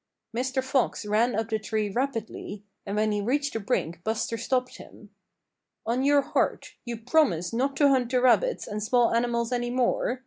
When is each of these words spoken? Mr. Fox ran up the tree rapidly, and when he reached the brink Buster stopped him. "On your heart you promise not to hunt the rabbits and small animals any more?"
Mr. 0.35 0.63
Fox 0.63 1.05
ran 1.05 1.35
up 1.35 1.47
the 1.49 1.59
tree 1.59 1.87
rapidly, 1.87 2.63
and 2.87 2.95
when 2.95 3.11
he 3.11 3.21
reached 3.21 3.53
the 3.53 3.59
brink 3.59 4.03
Buster 4.03 4.35
stopped 4.35 4.77
him. 4.77 5.11
"On 5.85 6.01
your 6.01 6.23
heart 6.23 6.73
you 6.85 6.97
promise 6.97 7.53
not 7.53 7.75
to 7.77 7.89
hunt 7.89 8.09
the 8.09 8.19
rabbits 8.19 8.65
and 8.65 8.81
small 8.81 9.13
animals 9.13 9.51
any 9.51 9.69
more?" 9.69 10.19